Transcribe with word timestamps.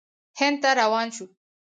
هند 0.39 0.57
ته 0.61 0.69
روان 0.79 1.07
شو. 1.15 1.25